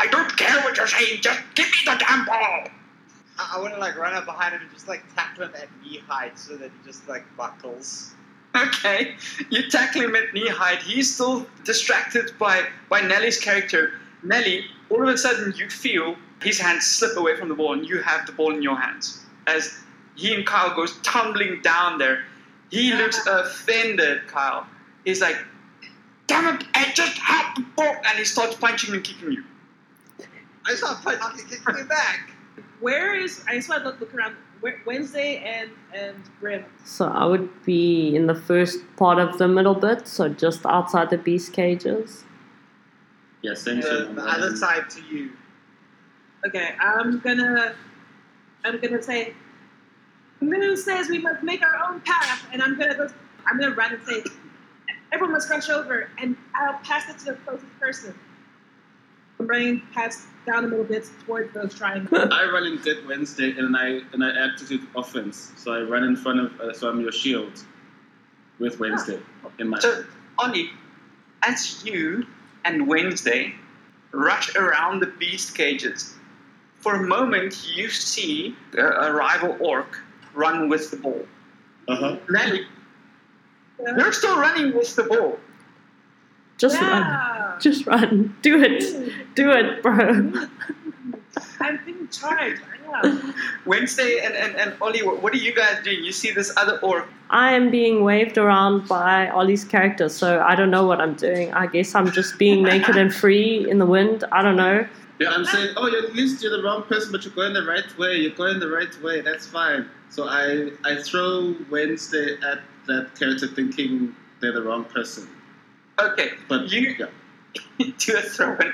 [0.00, 2.68] I don't care what you're saying, just give me the damn ball.
[3.38, 6.00] I, want to like run up behind him and just like tackle him at knee
[6.08, 8.14] height so that he just like buckles.
[8.56, 9.14] Okay,
[9.50, 10.78] you tackle him at knee height.
[10.78, 13.92] He's still distracted by, by Nelly's character.
[14.22, 17.86] Nelly, all of a sudden, you feel his hands slip away from the ball, and
[17.86, 19.24] you have the ball in your hands.
[19.46, 19.78] As
[20.16, 22.24] he and Kyle goes tumbling down there,
[22.70, 24.26] he looks offended.
[24.28, 24.66] Kyle,
[25.04, 25.36] he's like,
[26.26, 26.66] "Damn it!
[26.74, 29.44] I just had the ball," and he starts punching and kicking you.
[30.70, 32.30] I start punching and kicking him back.
[32.80, 33.44] where is?
[33.48, 34.36] I just want to look, look around.
[34.60, 36.64] Where, Wednesday and and Grim.
[36.84, 41.08] So I would be in the first part of the middle bit, so just outside
[41.10, 42.24] the beast cages.
[43.42, 44.14] Yeah, same The, thing.
[44.16, 45.30] the other side to you.
[46.46, 47.74] Okay, I'm gonna
[48.64, 49.32] I'm gonna say
[50.42, 53.08] Moon says we must make our own path, and I'm gonna go.
[53.46, 54.22] I'm gonna run and say
[55.10, 58.14] everyone must rush over, and I'll pass it to the closest person.
[59.38, 62.28] I'm running past down a little bit towards those triangles.
[62.32, 65.52] I run in Dead Wednesday and I and I execute offense.
[65.56, 67.64] So I run in front of uh, so I'm your shield
[68.58, 69.20] with Wednesday
[69.58, 70.04] in my So,
[70.38, 70.70] Ollie,
[71.42, 72.26] as you
[72.64, 73.54] and Wednesday
[74.12, 76.14] rush around the beast cages,
[76.76, 79.98] for a moment you see a, a rival orc
[80.34, 81.26] run with the ball.
[81.88, 82.16] uh-huh.
[82.28, 82.66] Nelly,
[83.78, 85.38] you're still running with the ball.
[86.58, 87.02] Just run.
[87.02, 87.39] yeah.
[87.60, 88.34] Just run.
[88.42, 89.34] Do it.
[89.34, 90.32] Do it, bro.
[91.60, 92.62] I'm being charged.
[92.92, 93.32] I know.
[93.66, 96.02] Wednesday and, and, and Ollie, what, what are you guys doing?
[96.02, 97.06] You see this other orc.
[97.30, 101.52] I am being waved around by Ollie's character, so I don't know what I'm doing.
[101.54, 104.24] I guess I'm just being naked and free in the wind.
[104.32, 104.86] I don't know.
[105.20, 107.62] Yeah, I'm saying, oh, you're, at least you're the wrong person, but you're going the
[107.64, 108.16] right way.
[108.16, 109.20] You're going the right way.
[109.20, 109.88] That's fine.
[110.08, 115.28] So I I throw Wednesday at that character, thinking they're the wrong person.
[116.00, 117.06] Okay, But You- yeah.
[117.78, 118.72] do a throw in.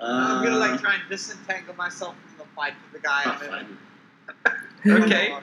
[0.00, 3.22] I'm gonna like Uh, try and disentangle myself from the fight with the guy.
[3.24, 3.78] and fine.
[5.04, 5.34] Okay.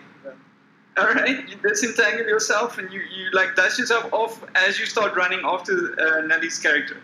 [0.96, 5.16] All right, you disentangle yourself and you, you like dust yourself off as you start
[5.16, 6.98] running after uh, Nelly's character.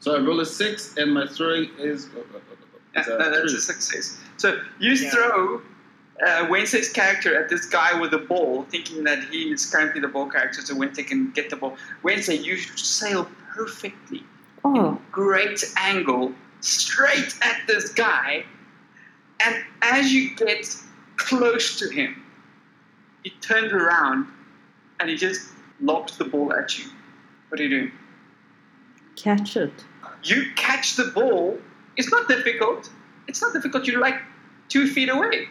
[0.00, 2.08] So I roll a six, and my throwing is.
[2.16, 3.58] oh, oh, oh, oh, Yeah, is a no, that's three.
[3.58, 4.18] a success.
[4.36, 5.10] So you Yeah.
[5.10, 5.62] throw
[6.26, 10.08] uh, Wednesday's character at this guy with the ball, thinking that he is currently the
[10.08, 11.76] ball character, so Wednesday can get the ball.
[12.02, 14.24] Wednesday, you sail perfectly,
[14.68, 18.44] Oh, great angle, straight at this guy,
[19.38, 20.66] and as you get
[21.16, 22.20] close to him,
[23.22, 24.26] he turns around
[24.98, 26.86] and he just lobs the ball at you.
[27.48, 27.92] What are you doing?
[29.14, 29.72] catch it.
[30.24, 31.58] you catch the ball.
[31.96, 32.90] It's not difficult.
[33.28, 33.86] It's not difficult.
[33.86, 34.20] You're like
[34.68, 35.48] two feet away.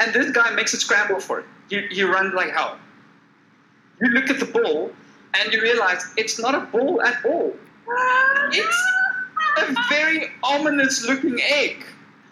[0.00, 1.46] And this guy makes a scramble for it.
[1.68, 2.78] He, he runs like hell.
[4.00, 4.90] You look at the ball
[5.34, 7.54] and you realize it's not a ball at all.
[8.50, 8.84] It's
[9.58, 11.84] a very ominous looking egg.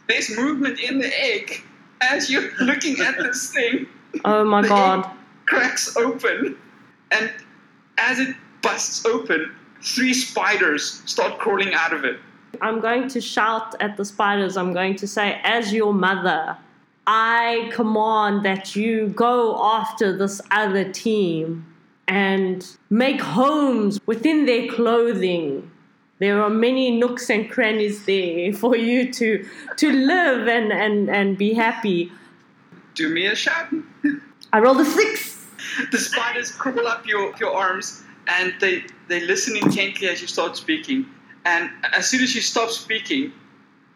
[0.08, 1.62] There's movement in the egg
[2.00, 3.86] as you're looking at this thing
[4.24, 5.10] Oh my god.
[5.46, 6.56] cracks open,
[7.10, 7.32] and
[7.98, 12.18] as it busts open, three spiders start crawling out of it.
[12.60, 14.56] I'm going to shout at the spiders.
[14.56, 16.56] I'm going to say, as your mother,
[17.06, 21.66] I command that you go after this other team
[22.08, 25.70] and make homes within their clothing.
[26.18, 31.38] There are many nooks and crannies there for you to to live and, and, and
[31.38, 32.12] be happy.
[32.94, 33.68] Do me a shout.
[34.52, 35.46] I rolled a six.
[35.90, 40.56] The spiders crawl up your, your arms and they, they listen intently as you start
[40.56, 41.06] speaking.
[41.44, 43.32] And as soon as you stop speaking,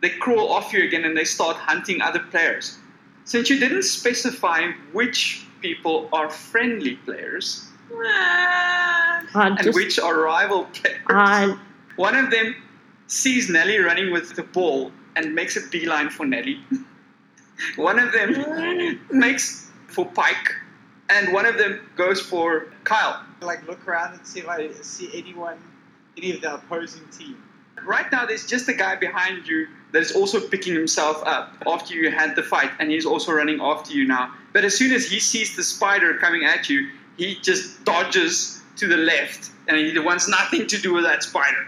[0.01, 2.79] they crawl off you again and they start hunting other players.
[3.25, 9.23] Since you didn't specify which people are friendly players Ah.
[9.35, 11.59] and just which are rival players, I
[11.97, 12.55] one of them
[13.07, 16.61] sees Nelly running with the ball and makes a beeline for Nelly.
[17.77, 20.53] one of them makes for Pike,
[21.09, 23.25] and one of them goes for Kyle.
[23.41, 25.59] Like look around and see if I see anyone,
[26.17, 27.43] any of the opposing team.
[27.85, 31.95] Right now, there's just a guy behind you that is also picking himself up after
[31.95, 34.35] you had the fight, and he's also running after you now.
[34.53, 38.87] But as soon as he sees the spider coming at you, he just dodges to
[38.87, 41.67] the left, and he wants nothing to do with that spider.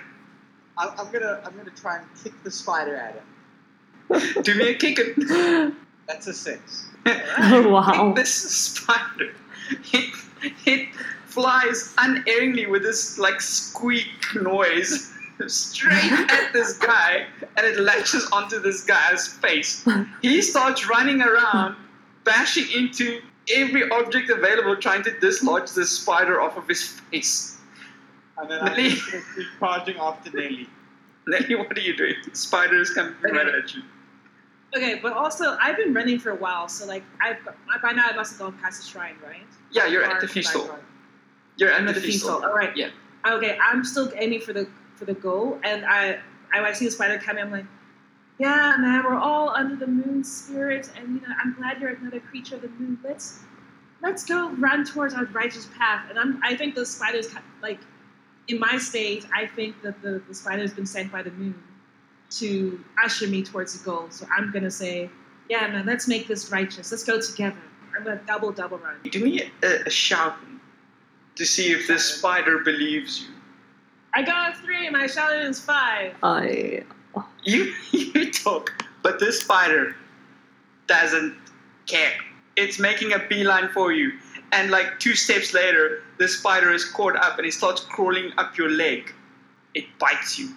[0.77, 4.43] I, I'm gonna I'm gonna try and kick the spider at him.
[4.43, 5.75] Do me a kick it.
[6.07, 6.87] That's a six.
[7.07, 8.13] oh wow.
[8.15, 9.33] this spider.
[9.93, 10.15] It,
[10.65, 10.89] it
[11.27, 15.13] flies unerringly with this like squeak noise
[15.47, 19.87] straight at this guy and it latches onto this guy's face.
[20.23, 21.77] He starts running around,
[22.25, 23.21] bashing into
[23.55, 27.59] every object available, trying to dislodge this spider off of his face.
[28.37, 28.91] And then I'm Nelly.
[28.91, 30.69] just gonna keep charging after Nelly.
[31.27, 32.15] Nelly, what are you doing?
[32.31, 33.83] The spider is coming right at you.
[34.77, 37.39] Okay, but also I've been running for a while, so like I've
[37.83, 39.43] by now I must have gone past the shrine, right?
[39.73, 40.79] Yeah, you're at Or the have I feast hall.
[41.57, 42.41] You're at I'm the at the feast feast hall.
[42.43, 42.51] hall.
[42.51, 42.77] All right.
[42.77, 42.91] Yeah.
[43.27, 46.19] Okay, I'm still aiming for the for the goal, and I
[46.53, 47.43] I, I see the spider coming.
[47.45, 47.65] I'm like,
[48.39, 52.21] yeah, man, we're all under the moon spirit, and you know I'm glad you're another
[52.21, 52.99] creature of the moon.
[53.03, 53.41] Let's
[54.01, 56.09] let's go run towards our righteous path.
[56.09, 57.29] And I'm I think the spider's
[57.63, 57.81] like
[58.47, 59.27] in my state.
[59.35, 61.61] I think that the the spider's been sent by the moon
[62.31, 64.07] to usher me towards the goal.
[64.11, 65.11] So I'm gonna say,
[65.49, 66.93] Yeah, man, let's make this righteous.
[66.93, 67.57] Let's go together.
[67.97, 68.97] I'm gonna double, double run.
[69.11, 70.61] Do me uh, a, a shouting
[71.35, 73.29] to see if this spider believes you.
[74.15, 74.89] I got a three.
[74.91, 76.15] My shout is five.
[76.23, 76.85] I
[77.49, 79.97] You you talk, but this spider
[80.87, 81.35] doesn't
[81.87, 82.13] care.
[82.57, 84.13] It's making a beeline for you.
[84.53, 88.59] And like two steps later, the spider is caught up and it starts crawling up
[88.59, 89.15] your leg.
[89.75, 90.55] It bites you.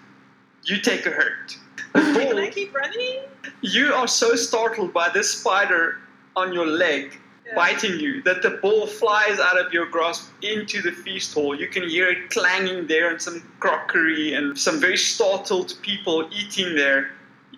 [0.65, 1.57] You take a hurt.
[1.93, 3.21] Can I keep running?
[3.61, 5.99] You are so startled by this spider
[6.35, 7.17] on your leg.
[7.55, 11.53] Biting you that the ball flies out of your grasp into the feast hall.
[11.55, 16.75] You can hear it clanging there, and some crockery and some very startled people eating
[16.75, 17.11] there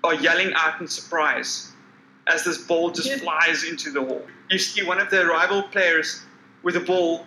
[0.04, 1.72] are yelling out in surprise
[2.28, 3.18] as this ball just Yeah.
[3.18, 4.26] flies into the hall.
[4.50, 6.22] You see one of the rival players
[6.64, 7.26] with a ball.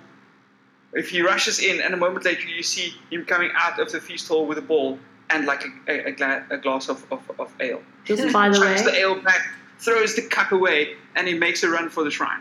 [0.92, 4.00] If he rushes in, and a moment later you see him coming out of the
[4.00, 4.98] feast hall with a ball
[5.30, 8.56] and like a, a, a, gla- a glass of, of, of ale just by the
[8.58, 9.40] chucks the ale back,
[9.80, 12.40] throws the cup away, and he makes a run for the shrine.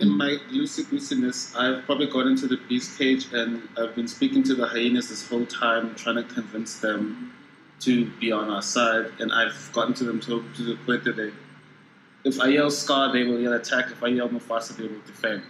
[0.00, 4.42] In my lucid goosiness, I've probably got into the beast cage and I've been speaking
[4.44, 7.34] to the hyenas this whole time, trying to convince them
[7.80, 9.12] to be on our side.
[9.18, 11.32] And I've gotten to them to, to the point that they,
[12.24, 13.90] if I yell Scar, they will yell attack.
[13.90, 15.42] If I yell Mufasa, they will defend.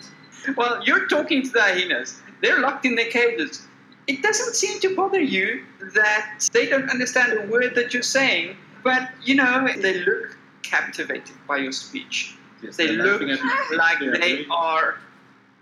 [0.57, 2.21] Well, you're talking to the hyenas.
[2.43, 3.69] They're locked in their cages.
[4.09, 8.57] It doesn't seem to bother you that they don't understand a word that you're saying,
[8.83, 12.35] but you know, they look captivated by your speech.
[12.63, 13.77] Yes, They look laughing at me.
[13.77, 14.99] like They're they are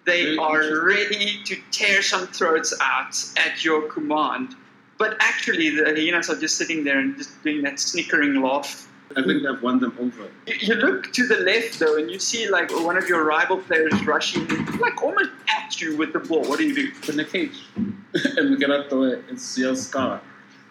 [0.04, 4.54] they are ready to tear some throats out at your command.
[4.96, 8.84] But actually, the hyenas are just sitting there and just doing that snickering laugh
[9.16, 10.28] I think I've won them over.
[10.46, 13.56] You- You look to the left though, and you see like one of your rival
[13.58, 14.46] players rushing,
[14.78, 16.42] like almost at you with the ball.
[16.44, 16.92] What do you do?
[17.10, 17.58] in the cage.
[17.76, 19.22] and we get out the way.
[19.30, 20.20] It's your Scar.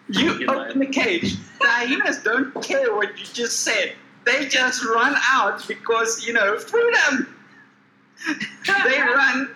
[0.08, 1.34] You open the cage.
[1.60, 3.94] The hyenas don't care what you just said.
[4.28, 7.34] They just run out because you know freedom.
[8.66, 9.54] they run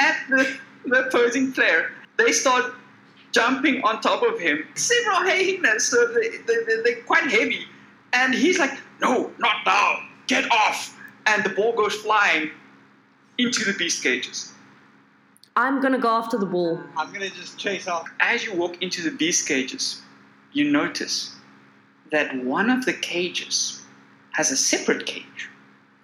[0.00, 1.92] at the, the opposing player.
[2.16, 2.72] They start
[3.30, 4.66] jumping on top of him.
[4.74, 7.66] Several hyenas, so they, they, they, they're quite heavy.
[8.12, 10.00] And he's like, no, not now.
[10.26, 10.98] Get off.
[11.26, 12.50] And the ball goes flying
[13.36, 14.52] into the beast cages.
[15.54, 16.80] I'm gonna go after the ball.
[16.96, 18.08] I'm gonna just chase off.
[18.18, 20.02] As you walk into the beast cages,
[20.52, 21.36] you notice
[22.10, 23.77] that one of the cages
[24.38, 25.50] has a separate cage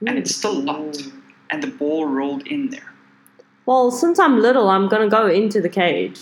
[0.04, 0.66] and it's still mm.
[0.66, 1.04] locked
[1.50, 2.92] and the ball rolled in there.
[3.64, 6.20] Well, since I'm little, I'm gonna go into the cage.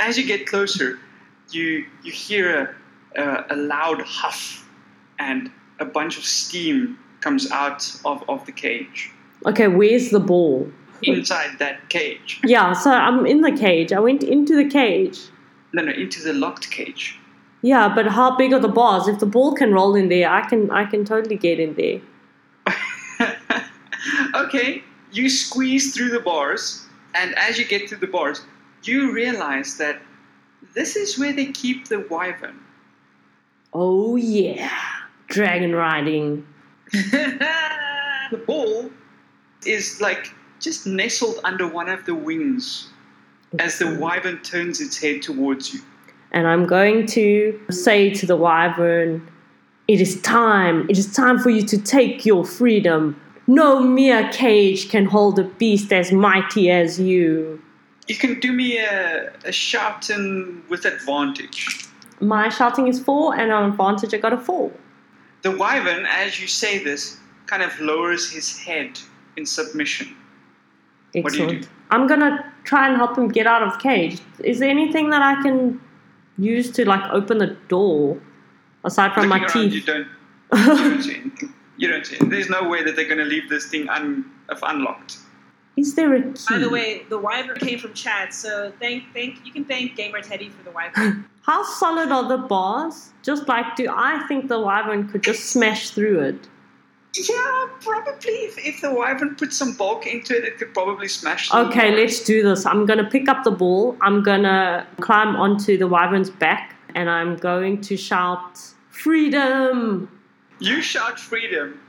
[0.00, 0.98] As you get closer,
[1.50, 2.74] you you hear
[3.16, 4.68] a, a, a loud huff
[5.20, 9.12] and a bunch of steam comes out of, of the cage.
[9.46, 10.68] Okay, where's the ball?
[11.02, 12.40] Inside that cage.
[12.42, 13.92] Yeah, so I'm in the cage.
[13.92, 15.20] I went into the cage.
[15.72, 17.16] No, no, into the locked cage.
[17.64, 19.08] Yeah, but how big are the bars?
[19.08, 22.02] If the ball can roll in there, I can I can totally get in there.
[24.34, 28.42] okay, you squeeze through the bars, and as you get through the bars,
[28.82, 30.02] you realize that
[30.74, 32.60] this is where they keep the wyvern.
[33.72, 34.70] Oh yeah,
[35.28, 36.46] dragon riding.
[38.30, 38.90] The ball
[39.64, 42.88] is like just nestled under one of the wings
[43.58, 45.80] as the wyvern turns its head towards you.
[46.34, 49.26] And I'm going to say to the wyvern,
[49.86, 50.86] "It is time.
[50.90, 53.18] It is time for you to take your freedom.
[53.46, 57.62] No mere cage can hold a beast as mighty as you."
[58.08, 61.86] You can do me a, a shout in with advantage.
[62.20, 64.72] My shouting is four, and on advantage I got a four.
[65.42, 67.16] The wyvern, as you say this,
[67.46, 68.98] kind of lowers his head
[69.36, 70.08] in submission.
[71.12, 71.62] What do you Excellent.
[71.62, 71.68] do?
[71.90, 74.20] I'm gonna try and help him get out of the cage.
[74.42, 75.80] Is there anything that I can
[76.38, 78.20] use to like open the door
[78.84, 79.86] aside from my Looking around, you teeth?
[79.86, 80.08] don't,
[80.52, 81.54] you don't see anything.
[81.76, 82.16] You don't see.
[82.20, 85.18] There's no way that they're going to leave this thing un, of unlocked.
[85.76, 86.44] Is there a key?
[86.48, 90.20] By the way, the wyvern came from Chad, so thank thank you can thank Gamer
[90.22, 91.24] Teddy for the wyvern.
[91.42, 93.10] How solid are the bars?
[93.24, 96.48] Just like, do I think the wyvern could just smash through it?
[97.16, 98.32] Yeah, probably.
[98.32, 101.52] If, if the wyvern put some bulk into it, it could probably smash.
[101.52, 102.66] Okay, let's do this.
[102.66, 103.96] I'm gonna pick up the ball.
[104.00, 108.58] I'm gonna climb onto the wyvern's back, and I'm going to shout,
[108.90, 110.08] "Freedom!"
[110.58, 111.80] You shout freedom.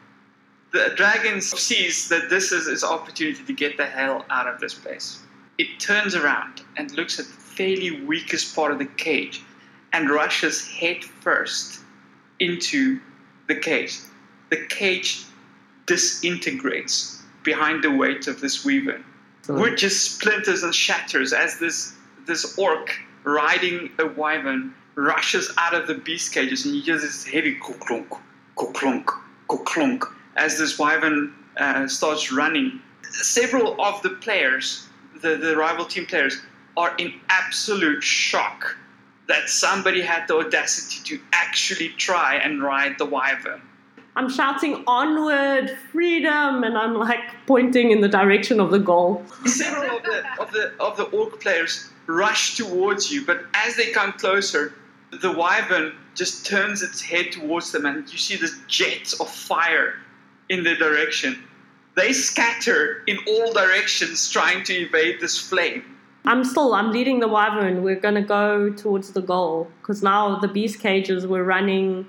[0.72, 4.74] The dragon sees that this is its opportunity to get the hell out of this
[4.74, 5.20] place.
[5.58, 9.42] It turns around and looks at the fairly weakest part of the cage
[9.94, 11.80] and rushes head first
[12.40, 13.00] into
[13.48, 14.00] the cage.
[14.50, 15.26] The cage
[15.86, 19.04] disintegrates behind the weight of this wyvern.
[19.48, 21.94] Wood just splinters and shatters as this
[22.26, 27.24] this orc riding a wyvern rushes out of the beast cages and you hear this
[27.26, 28.12] heavy clunk,
[28.56, 29.12] clunk,
[29.48, 30.04] clunk
[30.36, 32.82] as this wyvern uh, starts running.
[33.12, 34.88] Several of the players,
[35.22, 36.42] the, the rival team players,
[36.78, 38.76] are in absolute shock
[39.28, 43.62] that somebody had the audacity to actually try and ride the wyvern.
[44.18, 49.26] I'm shouting onward, freedom, and I'm like pointing in the direction of the goal.
[49.46, 53.92] Several of the, of the of the orc players rush towards you, but as they
[53.92, 54.74] come closer,
[55.12, 59.96] the wyvern just turns its head towards them, and you see this jet of fire
[60.50, 61.44] in their direction.
[61.96, 65.84] They scatter in all directions, trying to evade this flame.
[66.26, 67.84] I'm still, I'm leading the wyvern.
[67.84, 72.08] We're going to go towards the goal because now the beast cages, we're running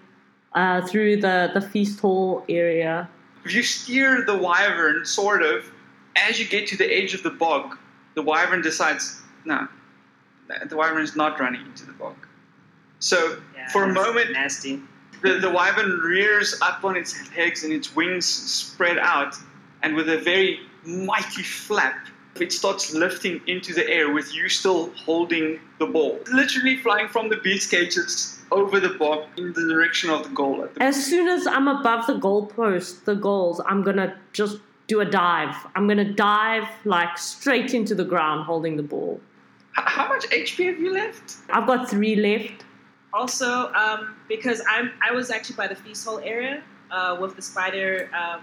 [0.57, 3.09] uh, through the, the feast hall area.
[3.49, 5.71] You steer the wyvern, sort of.
[6.17, 7.77] As you get to the edge of the bog,
[8.15, 9.69] the wyvern decides, no,
[10.69, 12.17] the wyvern is not running into the bog.
[12.99, 14.81] So Yeah, for a moment, nasty.
[15.23, 19.37] the, the wyvern rears up on its legs and its wings spread out,
[19.83, 22.07] and with a very mighty flap,
[22.41, 26.19] it starts lifting into the air with you still holding the ball.
[26.33, 30.63] Literally flying from the beast cages over the bog in the direction of the goal.
[30.65, 34.17] At the As soon as I'm above the goal post, the goals, I'm going to
[34.33, 35.55] just do a dive.
[35.75, 39.21] I'm going to dive like straight into the ground holding the ball.
[39.79, 41.37] H- How much HP have you left?
[41.51, 42.65] I've got three left.
[43.13, 47.43] Also, um, because I'm I was actually by the feast hole area uh, with the
[47.43, 48.11] spider.
[48.15, 48.43] Um,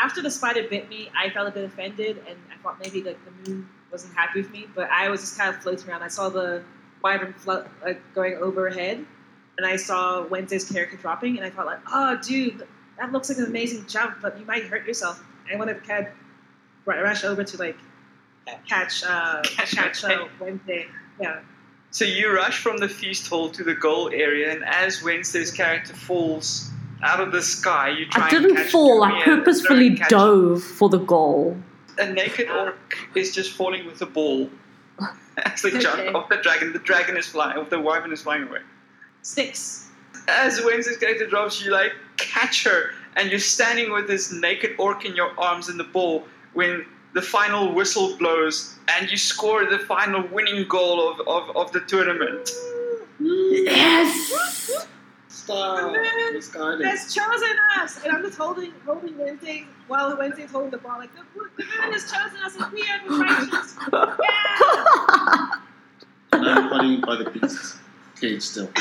[0.00, 3.18] after the spider bit me, I felt a bit offended, and I thought maybe like
[3.24, 4.66] the moon wasn't happy with me.
[4.74, 6.02] But I was just kind of floating around.
[6.02, 6.62] I saw the
[7.02, 9.04] wyvern float like going overhead,
[9.56, 12.66] and I saw Wednesday's character dropping, and I thought like, oh, dude,
[12.98, 15.22] that looks like an amazing jump, but you might hurt yourself.
[15.52, 16.12] I want to kind of
[16.86, 17.76] ru- rush over to like
[18.68, 20.14] catch uh, Catch catch, Wednesday.
[20.24, 20.86] uh, Wednesday.
[21.20, 21.40] Yeah.
[21.90, 25.92] So you rush from the feast hall to the goal area, and as Wednesday's character
[25.94, 26.70] falls
[27.02, 30.10] out of the sky, you try I didn't catch fall, I purposefully try and catch-
[30.10, 31.56] dove for the goal.
[31.98, 34.50] A naked orc is just falling with a ball.
[35.36, 36.12] As they jump Okay.
[36.12, 38.60] off the dragon, the dragon is flying, or the wyvern is flying away.
[39.24, 39.88] Six.
[40.28, 45.06] As Wednesday's character drops, you like catch her, and you're standing with this naked orc
[45.06, 49.78] in your arms in the ball when the final whistle blows, and you score the
[49.78, 52.50] final winning goal of, of, of the tournament.
[53.18, 54.86] Yes!
[55.28, 55.92] Stop.
[55.92, 56.86] Man, Miss Garden.
[56.86, 60.98] That's chosen us, and I'm just holding holding Wednesday while Wednesday's holding the ball.
[60.98, 61.22] Like the,
[61.56, 63.76] the man has chosen us, and we are the righteous.
[63.92, 65.50] Yeah.
[66.32, 67.78] And I'm holding by the beast
[68.24, 68.70] cage still.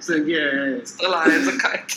[0.00, 0.84] So yeah, yeah, yeah.
[0.84, 1.96] Still high as a kite.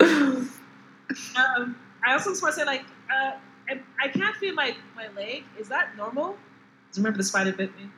[1.36, 3.32] um, I also just want to say, like, uh,
[3.68, 5.44] I, I can't feel my, my leg.
[5.58, 6.28] Is that normal?
[6.88, 7.88] 'Cause remember the spider bit me.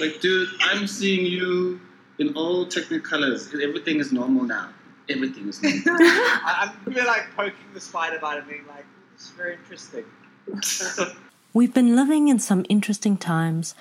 [0.00, 1.80] Like, dude, I'm seeing you
[2.18, 3.48] in all technicolors.
[3.68, 4.68] Everything is normal now.
[5.08, 5.82] Everything is normal.
[5.88, 9.54] I, I'm really like poking the spider bite and being like, "Ooh, this is very
[9.54, 10.04] interesting.
[11.54, 13.74] We've been living in some interesting times,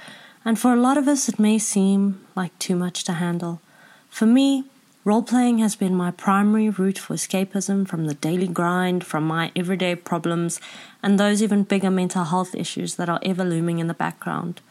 [0.43, 3.61] and for a lot of us, it may seem like too much to handle.
[4.09, 4.65] For me,
[5.03, 9.51] role playing has been my primary route for escapism from the daily grind, from my
[9.55, 10.59] everyday problems,
[11.03, 14.61] and those even bigger mental health issues that are ever looming in the background.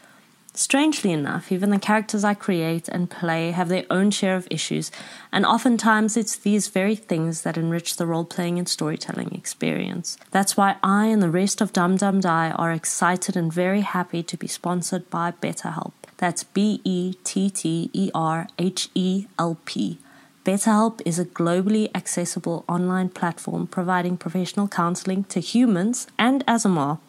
[0.53, 4.91] Strangely enough, even the characters I create and play have their own share of issues,
[5.31, 10.17] and oftentimes it's these very things that enrich the role playing and storytelling experience.
[10.31, 14.23] That's why I and the rest of Dum Dum Die are excited and very happy
[14.23, 15.93] to be sponsored by BetterHelp.
[16.17, 19.99] That's B E T T E R H E L P.
[20.43, 26.99] BetterHelp is a globally accessible online platform providing professional counseling to humans and Aasimar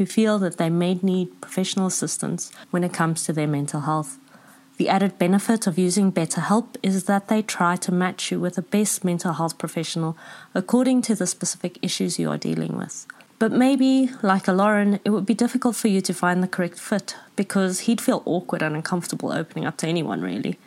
[0.00, 4.16] who feel that they may need professional assistance when it comes to their mental health.
[4.78, 8.62] The added benefit of using BetterHelp is that they try to match you with the
[8.62, 10.16] best mental health professional
[10.54, 13.06] according to the specific issues you are dealing with.
[13.38, 16.80] But maybe, like a Lauren, it would be difficult for you to find the correct
[16.80, 20.58] fit because he'd feel awkward and uncomfortable opening up to anyone, really.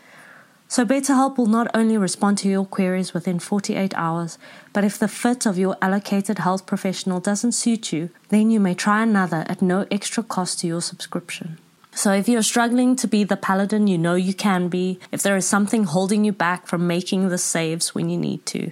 [0.73, 4.39] So, BetterHelp will not only respond to your queries within 48 hours,
[4.73, 8.73] but if the fit of your allocated health professional doesn't suit you, then you may
[8.73, 11.59] try another at no extra cost to your subscription.
[11.93, 15.37] So, if you're struggling to be the paladin you know you can be, if there
[15.37, 18.71] is something holding you back from making the saves when you need to,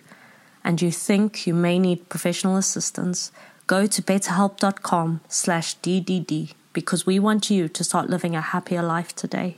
[0.63, 3.31] and you think you may need professional assistance,
[3.67, 9.15] go to betterhelp.com slash DDD because we want you to start living a happier life
[9.15, 9.57] today.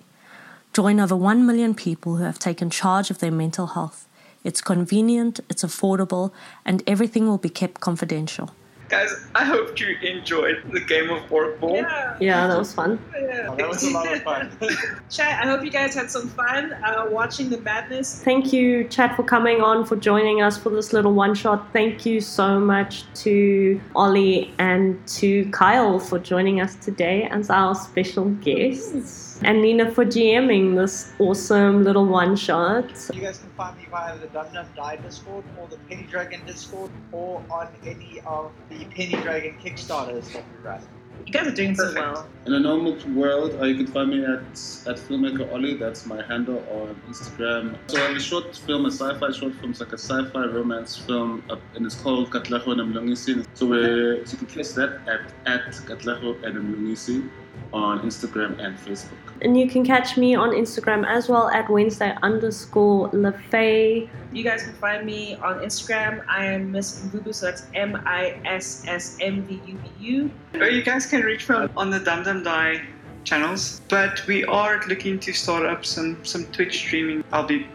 [0.74, 4.08] Join over 1 million people who have taken charge of their mental health.
[4.44, 6.32] It's convenient, it's affordable,
[6.66, 8.50] and everything will be kept confidential.
[8.90, 11.76] Guys, I hope you enjoyed the game of Orc Ball.
[11.76, 12.18] Yeah.
[12.20, 13.00] Yeah, that was fun.
[13.14, 13.48] yeah.
[13.50, 14.52] Oh, that was a lot of fun.
[15.12, 18.24] Chat, I hope you guys had some fun uh, watching the madness.
[18.24, 21.72] Thank you, Chat, for coming on, for joining us for this little one shot.
[21.72, 27.76] Thank you so much to Ollie and to Kyle for joining us today as our
[27.76, 29.33] special guests.
[29.46, 32.86] And Nina for GMing this awesome little one shot.
[33.14, 36.46] You guys can find me via the Dum Dum Die Discord or the Penny Dragon
[36.46, 40.82] Discord or on any of the Penny Dragon Kickstarters that we run.
[41.26, 42.28] You guys are doing so well.
[42.46, 44.42] In a normal world, uh, you can find me at
[44.90, 45.76] at filmmaker Ollie.
[45.76, 47.78] That's my handle on Instagram.
[47.88, 51.44] So I'm a short film, a sci-fi short film, it's like a sci-fi romance film,
[51.50, 53.46] uh, and it's called Katlaho and Mlungisi.
[53.54, 57.30] So, we so you can catch that at at Katlaho and Mlungisi
[57.74, 59.18] on Instagram and Facebook.
[59.42, 64.08] And you can catch me on Instagram as well at Wednesday underscore LaFay.
[64.32, 66.24] You guys can find me on Instagram.
[66.30, 70.32] I am Miss Mvubu, so that's M I S S M V U B U.
[70.54, 72.82] Or you guys can reach me on the Dum Dum Die
[73.24, 73.82] channels.
[73.90, 77.24] But we are looking to start up some, some Twitch streaming.
[77.32, 77.68] I'll be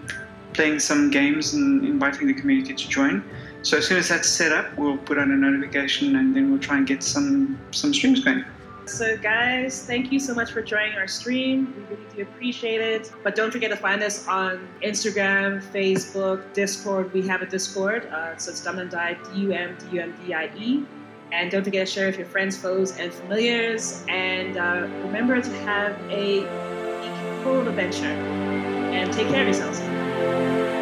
[0.55, 3.22] playing some games and inviting the community to join.
[3.62, 6.61] So as soon as that's set up, we'll put out a notification and then we'll
[6.61, 8.45] try and get some, some streams going.
[8.89, 11.74] So, guys, thank you so much for joining our stream.
[11.76, 13.12] We really do appreciate it.
[13.22, 17.12] But don't forget to find us on Instagram, Facebook, Discord.
[17.12, 20.01] We have a Discord, uh, so it's Dum Dum Die, D U M D U
[20.01, 20.86] M D I E.
[21.32, 24.05] And don't forget to share with your friends, foes, and familiars.
[24.09, 26.41] And uh, remember to have a
[27.45, 28.07] cool adventure.
[28.07, 30.78] And take care of yourselves.